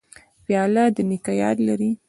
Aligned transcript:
پیاله 0.45 0.83
د 0.95 0.97
نیکه 1.09 1.33
یاد 1.41 1.57
لري. 1.67 1.91